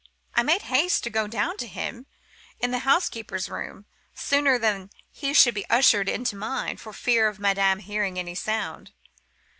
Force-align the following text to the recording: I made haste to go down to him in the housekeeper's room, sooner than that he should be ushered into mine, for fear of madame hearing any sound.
I 0.33 0.41
made 0.41 0.63
haste 0.63 1.03
to 1.03 1.11
go 1.11 1.27
down 1.27 1.57
to 1.57 1.67
him 1.67 2.07
in 2.59 2.71
the 2.71 2.79
housekeeper's 2.89 3.49
room, 3.49 3.85
sooner 4.15 4.57
than 4.57 4.87
that 4.87 4.93
he 5.11 5.31
should 5.31 5.53
be 5.53 5.69
ushered 5.69 6.09
into 6.09 6.35
mine, 6.35 6.77
for 6.77 6.91
fear 6.91 7.27
of 7.27 7.37
madame 7.37 7.77
hearing 7.77 8.17
any 8.17 8.33
sound. 8.33 8.93